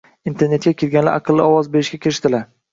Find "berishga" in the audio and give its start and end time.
1.79-2.03